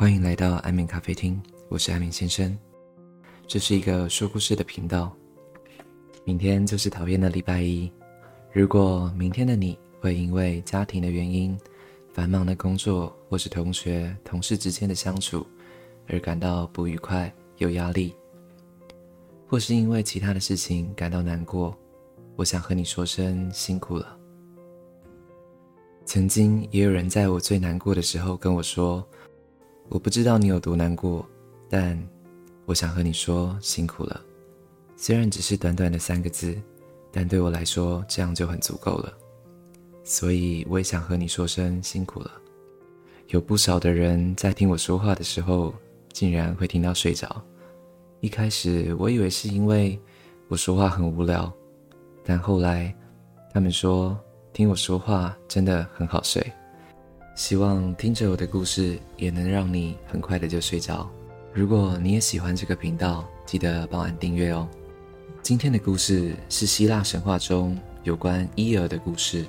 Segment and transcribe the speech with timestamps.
[0.00, 2.58] 欢迎来到安眠咖啡厅，我是安眠先生。
[3.46, 5.14] 这是一个说故事的频道。
[6.24, 7.92] 明天就是讨厌的礼拜一。
[8.50, 11.54] 如果明天的你会因为家庭的原因、
[12.14, 15.46] 繁忙的工作或是同学、同事之间的相处
[16.08, 18.14] 而感到不愉快、有压力，
[19.46, 21.76] 或是因为其他的事情感到难过，
[22.36, 24.16] 我想和你说声辛苦了。
[26.06, 29.06] 曾经也有人在我最难过的时候跟我说
[29.90, 31.28] ：“我不知道你有多难过，
[31.68, 32.00] 但
[32.64, 34.18] 我想和你说辛苦了。”
[34.96, 36.56] 虽然只是短短的三个字，
[37.12, 39.12] 但对我来说这样就很足够了。
[40.02, 42.30] 所以我也想和你说声辛苦了。
[43.28, 45.74] 有不少的人在听我说话的时候，
[46.12, 47.42] 竟然会听到睡着。
[48.20, 50.00] 一开始我以为是因为
[50.48, 51.52] 我说话很无聊，
[52.24, 52.94] 但后来
[53.52, 54.18] 他们说。
[54.52, 56.44] 听我说话真的很好睡，
[57.40, 61.10] 希望听着我的故事也能让你很快的就睡着。
[61.54, 64.68] 如果你也喜欢这个频道，记得帮按订阅哦。
[65.40, 69.46] 今天的故事是希腊神话中有关伊尔的故事。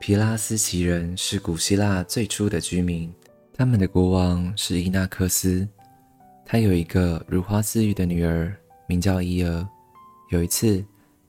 [0.00, 3.12] 皮拉斯奇人是古希腊最初的居民。
[3.52, 5.68] 他们的国王是伊纳克斯，
[6.48, 9.68] 他有一个如花似玉的女儿，名叫伊儿。
[10.30, 10.82] 有一次，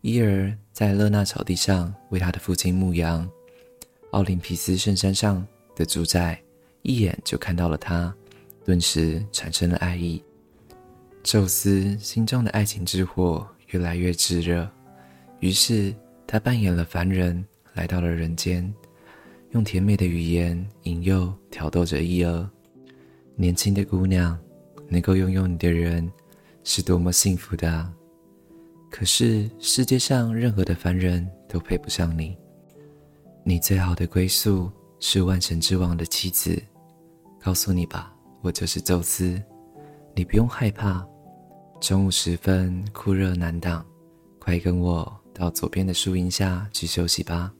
[0.00, 3.28] 伊儿在勒纳草地上为他的父亲牧羊，
[4.12, 5.46] 奥林匹斯圣山上
[5.76, 6.40] 的主宰
[6.80, 8.12] 一眼就看到了他，
[8.64, 10.22] 顿时产生了爱意。
[11.22, 14.66] 宙斯心中的爱情之火越来越炙热，
[15.40, 15.94] 于是
[16.26, 18.72] 他扮演了凡人，来到了人间。
[19.50, 22.48] 用甜美的语言引诱、挑逗着伊儿。
[23.36, 24.38] 年轻的姑娘，
[24.92, 26.06] 能够拥有你的人，
[26.64, 27.90] 是多么幸福的！
[28.90, 32.36] 可是世界上任何的凡人都配不上你。
[33.42, 36.62] 你最好的归宿是万神之王的妻子。
[37.40, 39.42] 告诉你吧，我就是宙斯。
[40.14, 41.02] 你不用害怕。
[41.80, 43.82] 中午时分，酷热难挡，
[44.38, 47.50] 快跟我到左边的树荫下去休息吧。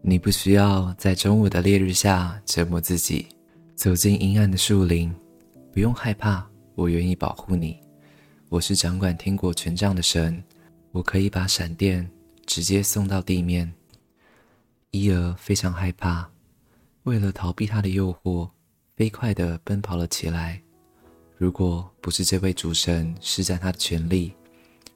[0.00, 3.26] 你不需要在中午的烈日下折磨自己，
[3.76, 5.14] 走进阴暗的树林，
[5.70, 7.78] 不用害怕，我愿意保护你。
[8.48, 10.42] 我是掌管天国权杖的神，
[10.90, 12.08] 我可以把闪电
[12.46, 13.72] 直接送到地面。
[14.90, 16.30] 伊儿非常害怕，
[17.04, 18.50] 为了逃避他的诱惑，
[18.96, 20.60] 飞快地奔跑了起来。
[21.36, 24.32] 如果不是这位主神施展他的权力，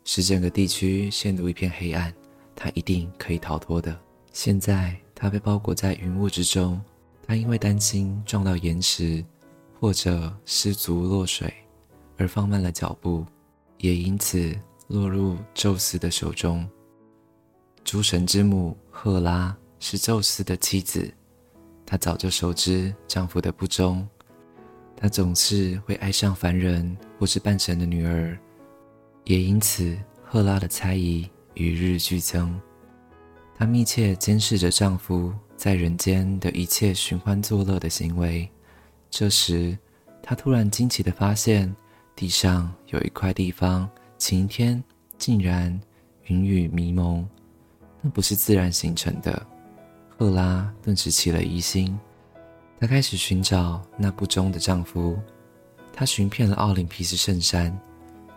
[0.05, 2.13] 使整个地区陷入一片黑暗，
[2.55, 3.99] 他一定可以逃脱的。
[4.33, 6.81] 现在他被包裹在云雾之中，
[7.27, 9.25] 他因为担心撞到岩石
[9.81, 11.53] 或者失足落水
[12.17, 13.25] 而放慢了脚步，
[13.79, 14.55] 也因此
[14.89, 16.69] 落入宙斯的手中。
[17.85, 21.13] 诸神之母赫拉是宙斯的妻子，
[21.85, 24.07] 她早就熟知丈夫的不忠，
[24.97, 28.37] 她总是会爱上凡人或是半神的女儿，
[29.25, 32.61] 也因此赫拉的猜疑与日俱增。
[33.55, 38.49] 她密切监视着丈夫在人间的一切寻欢作乐的行为。
[39.09, 39.79] 这时，
[40.23, 41.73] 她突然惊奇地发现，
[42.17, 44.83] 地上有一块地方，晴天
[45.19, 45.79] 竟然
[46.25, 47.29] 云雨迷蒙，
[48.01, 49.47] 那不是自然形成的。
[50.17, 51.97] 赫拉顿时起了疑心，
[52.81, 55.19] 她开始寻找那不忠的丈夫。
[55.93, 57.79] 她寻遍了奥林匹斯圣山，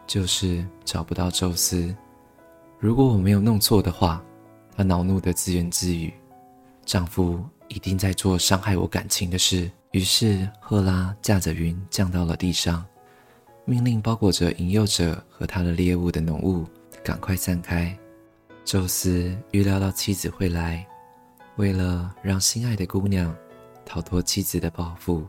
[0.05, 1.95] 就是找不到宙斯。
[2.79, 4.21] 如果我没有弄错的话。
[4.75, 6.13] 她恼怒的自言自语
[6.85, 12.85] ：“丈夫一定在做伤害我感情的事。”于是，赫拉驾着云降到了地上，
[13.69, 16.65] 命令包裹着引诱者和他的猎物的浓雾
[17.03, 17.95] 赶快散开。
[18.65, 20.83] 宙斯预料到妻子会来，
[21.55, 23.31] 为了让心爱的姑娘
[23.85, 25.23] 逃脱妻子的报复，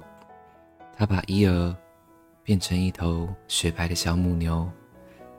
[0.97, 1.77] 他把伊儿
[2.43, 4.67] 变成一头雪白的小母牛。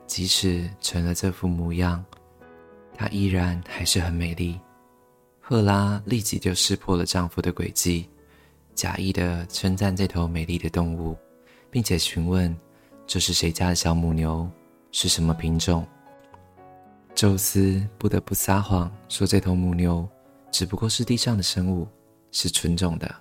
[0.06, 2.04] 即使成了这副模样。
[2.94, 4.60] 她依然还是很美丽。
[5.40, 8.08] 赫拉立即就识破了丈夫的诡计，
[8.76, 11.16] 假意的称赞这头美丽的动物，
[11.68, 12.54] 并且询问
[13.12, 14.48] 这是谁家的小母牛，
[14.90, 15.86] 是什么品种。
[17.14, 20.08] 宙斯不得不撒谎说这头母牛
[20.50, 21.86] 只不过是地上的生物，
[22.30, 23.14] 是纯种的。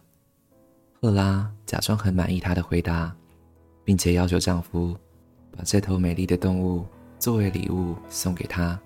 [0.93, 3.13] 赫拉假装很满意他的回答，
[3.83, 4.95] 并且要求丈夫
[5.57, 6.85] 把这头美丽的动物
[7.19, 8.79] 作为礼物送给她。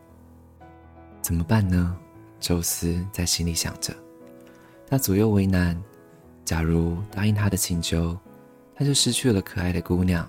[1.21, 1.95] 怎么办呢？
[2.39, 3.95] 宙斯在心里想着。
[4.89, 5.79] 他左右为难。
[6.43, 8.17] 假如答应他的请求，
[8.75, 10.27] 他就失去了可爱的姑娘；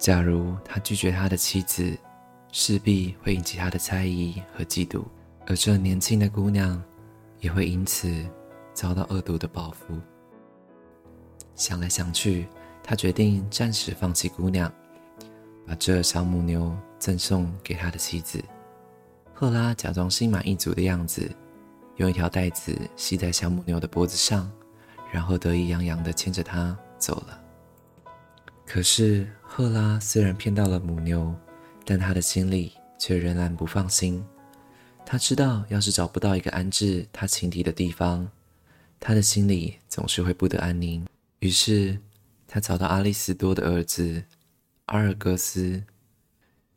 [0.00, 1.94] 假如他拒绝他的妻子，
[2.52, 5.04] 势必会引起他的猜疑和嫉妒，
[5.46, 6.82] 而这年轻的姑娘
[7.40, 8.10] 也会因此
[8.72, 9.94] 遭到恶毒的报复。
[11.54, 12.48] 想来想去，
[12.82, 14.72] 他决定暂时放弃姑娘，
[15.66, 18.42] 把这小母牛赠送给他的妻子。
[19.34, 21.30] 赫拉假装心满意足的样子，
[21.96, 24.50] 用一条带子系在小母牛的脖子上，
[25.12, 27.38] 然后得意洋洋地牵着它走了。
[28.72, 31.34] 可是，赫拉虽然骗到了母牛，
[31.84, 34.24] 但她的心里却仍然不放心。
[35.04, 38.30] 她知道，要是找不到一个安置她情敌的地方，
[39.00, 41.04] 她的心里总是会不得安宁。
[41.40, 41.98] 于是，
[42.46, 44.22] 她找到阿利斯多的儿子
[44.86, 45.82] 阿尔戈斯，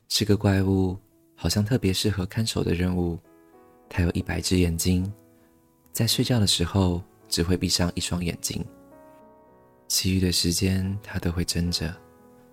[0.10, 0.98] 是个怪物，
[1.36, 3.20] 好像特别适合看守的任务。
[3.88, 5.14] 他有一百只眼睛，
[5.92, 8.66] 在睡觉的时候只会闭上一双眼睛。
[9.88, 11.96] 其余的时间，他都会睁着，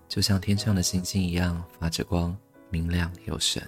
[0.07, 2.35] 就像天上的星星一样发着光，
[2.69, 3.61] 明亮有神。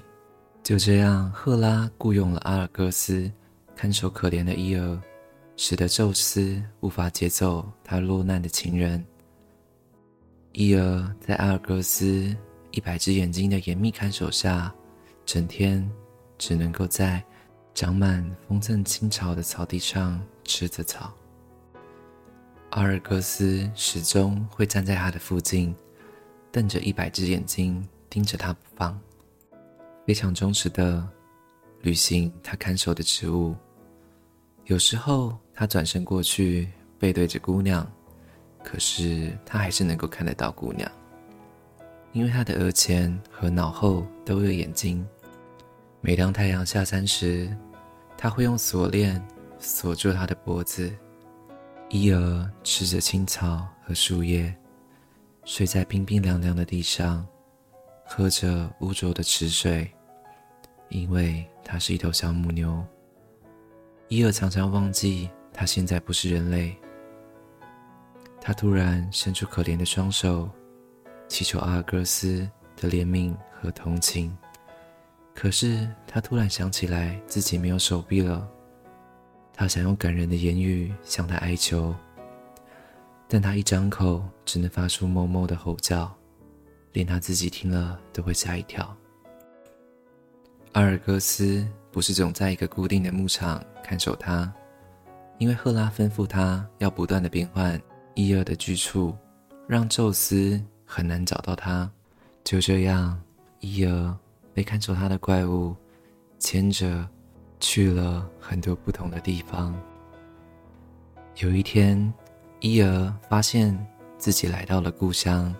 [0.61, 3.31] 就这样，赫拉雇佣了阿尔戈斯
[3.75, 5.01] 看守可怜的伊尔，
[5.57, 9.03] 使得宙斯无法接走他落难的情人。
[10.51, 12.35] 伊尔在阿尔戈斯
[12.71, 14.73] 一百只眼睛的严密看守下，
[15.25, 15.89] 整天
[16.37, 17.23] 只能够在
[17.73, 21.11] 长满丰盛青草的草地上吃着草。
[22.73, 25.75] 阿尔戈斯始终会站在他的附近，
[26.51, 28.99] 瞪着一百只眼睛盯着他不放，
[30.07, 31.07] 非常忠实的
[31.81, 33.55] 履行他看守的职务。
[34.65, 36.67] 有时候他转身过去
[36.97, 37.87] 背对着姑娘，
[38.63, 40.91] 可是他还是能够看得到姑娘，
[42.11, 45.07] 因为他的额前和脑后都有眼睛。
[46.01, 47.55] 每当太阳下山时，
[48.17, 49.23] 他会用锁链
[49.59, 50.91] 锁住他的脖子。
[51.93, 54.51] 伊尔吃着青草和树叶，
[55.45, 57.23] 睡在冰冰凉凉的地上，
[58.03, 59.93] 喝着污浊的池水，
[60.89, 62.83] 因为它是一头小母牛。
[64.07, 66.75] 伊尔常常忘记他现在不是人类。
[68.41, 70.49] 他突然伸出可怜的双手，
[71.27, 74.35] 祈求阿尔戈斯的怜悯和同情。
[75.35, 78.49] 可是他突然想起来自己没有手臂了。
[79.55, 81.93] 他想用感人的言语向他哀求，
[83.27, 86.11] 但他一张口只能发出哞哞的吼叫，
[86.91, 88.95] 连他自己听了都会吓一跳。
[90.71, 94.51] 阿尔戈斯不是总在一个固定的牧场看守他，
[95.37, 97.79] 因为赫拉吩咐他要不断的变换
[98.15, 99.15] 伊尔的居处，
[99.67, 101.89] 让宙斯很难找到他。
[102.43, 103.21] 就这样，
[103.59, 104.17] 伊尔
[104.51, 105.75] 被看守他的怪物
[106.39, 107.07] 牵着。
[107.63, 109.73] 去了很多不同的地方。
[111.37, 112.13] 有一天，
[112.59, 113.73] 伊尔发现
[114.17, 115.55] 自己来到了故乡。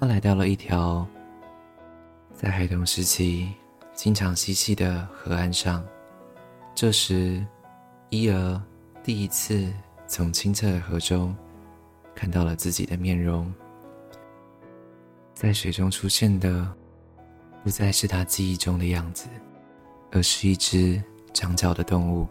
[0.00, 1.06] 他来到了一条
[2.34, 3.52] 在孩童时期
[3.94, 5.84] 经常嬉戏的河岸上。
[6.74, 7.46] 这时，
[8.08, 8.60] 伊尔
[9.04, 9.70] 第一次
[10.06, 11.36] 从清澈的河中
[12.14, 13.52] 看到了自己的面容。
[15.34, 16.72] 在水中出现的，
[17.62, 19.28] 不再是他记忆中的样子。
[20.12, 21.02] 而是一只
[21.34, 22.28] 长角的动物。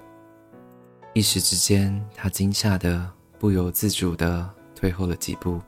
[1.13, 5.61] 一时之间，他惊吓得不由自主地退后了几步。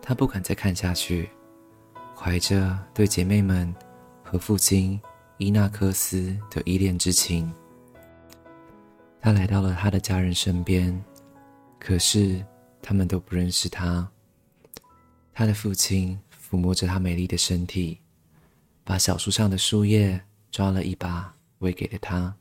[0.00, 1.28] 他不敢再看下去，
[2.16, 3.72] 怀着对姐妹们
[4.22, 4.98] 和父亲
[5.36, 7.52] 伊纳克斯的依恋之情，
[9.20, 10.98] 他来到了他的家人身边。
[11.78, 12.44] 可是
[12.80, 14.08] 他们都不认识他。
[15.32, 17.98] 他的父亲抚摸着他美丽的身体，
[18.84, 20.20] 把小树上的树叶
[20.50, 21.34] 抓了一把。
[21.60, 22.34] 喂给了他，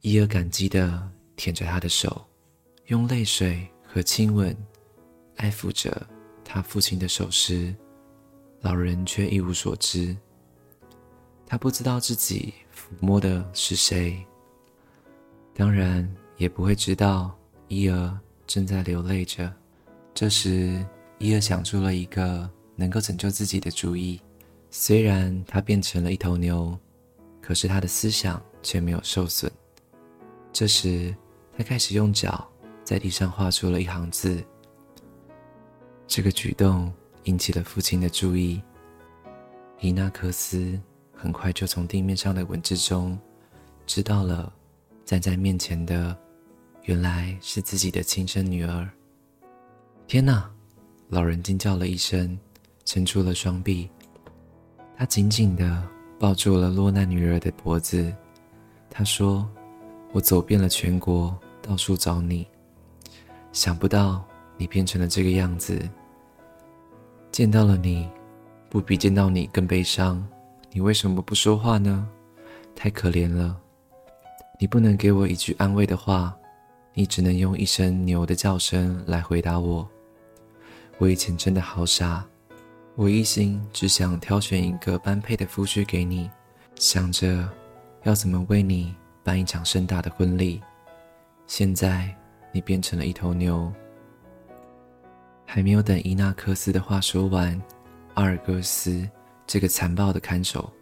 [0.00, 2.24] 伊尔感激地舔着他的手，
[2.86, 4.56] 用泪水和亲吻
[5.36, 6.06] 爱抚着
[6.42, 7.74] 他父亲的手时，
[8.60, 10.16] 老人却一无所知。
[11.46, 14.24] 他不知道自己抚摸的是谁，
[15.52, 17.36] 当然也不会知道
[17.68, 19.52] 伊尔正在流泪着。
[20.14, 20.82] 这时，
[21.18, 24.18] 伊尔想出了一个能够拯救自己的主意，
[24.70, 26.78] 虽然他变成了一头牛。
[27.46, 29.52] 可是他的思想却没有受损。
[30.50, 31.14] 这时，
[31.54, 32.50] 他开始用脚
[32.82, 34.42] 在地上画出了一行字。
[36.06, 36.90] 这个举动
[37.24, 38.62] 引起了父亲的注意。
[39.78, 40.80] 伊纳克斯
[41.14, 43.18] 很快就从地面上的文字中
[43.84, 44.50] 知道了，
[45.04, 46.16] 站在面前的
[46.84, 48.88] 原来是自己的亲生女儿。
[50.06, 50.50] 天哪！
[51.08, 52.38] 老人惊叫了一声，
[52.86, 53.90] 伸出了双臂，
[54.96, 55.93] 他紧紧的。
[56.18, 58.12] 抱住了落难女儿的脖子，
[58.88, 59.48] 他说
[60.12, 62.46] ：“我走遍了全国，到处找你，
[63.52, 64.24] 想不到
[64.56, 65.80] 你变成了这个样子。
[67.30, 68.08] 见到了你，
[68.70, 70.24] 不比见到你更悲伤。
[70.70, 72.08] 你为什么不说话呢？
[72.74, 73.56] 太可怜了！
[74.58, 76.34] 你不能给我一句安慰的话，
[76.94, 79.86] 你只能用一声牛的叫声来回答我。
[80.98, 82.24] 我以前真的好傻，
[82.96, 86.30] 我一心只想挑选一个般配的夫婿给你，
[86.76, 87.48] 想着
[88.04, 90.62] 要怎么为你办一场盛大的婚礼。
[91.48, 92.14] 现在
[92.52, 93.72] 你变成了一头牛。
[95.44, 97.60] 还没有等伊纳克斯的话说完，
[98.14, 99.08] 阿尔戈斯
[99.44, 100.72] 这个残暴的看守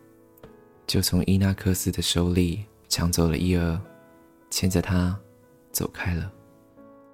[0.86, 3.80] 就从伊纳克斯的手里抢走了伊尔，
[4.50, 5.18] 牵着他
[5.72, 6.30] 走开了。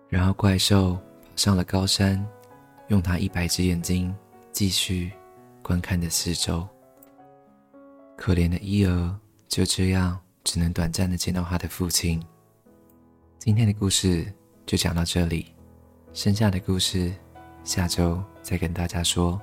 [0.08, 1.00] 然后怪兽爬
[1.36, 2.24] 上了高山，
[2.88, 4.12] 用他一百只眼睛
[4.58, 5.12] 继续
[5.62, 6.66] 观看着四周。
[8.16, 12.20] 可怜的伊儿就这样只能短暂的见到他的父亲。
[13.38, 14.26] 今天的故事
[14.66, 15.54] 就讲到这里，
[16.12, 17.14] 剩下的故事
[17.62, 19.40] 下周再跟大家说。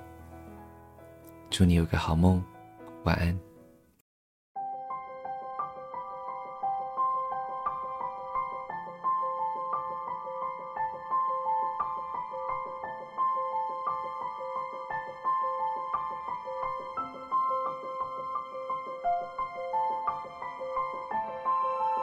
[1.49, 2.43] 祝你有个好梦，
[3.05, 3.39] 晚安。